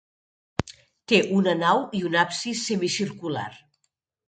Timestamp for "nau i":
1.59-2.03